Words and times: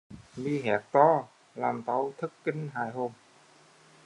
Mi 0.37 0.61
hét 0.61 0.81
to 0.91 1.27
làm 1.55 1.83
tau 1.83 2.13
thất 2.17 2.31
kinh 2.43 2.69
hại 2.73 2.91
hồn 2.91 3.11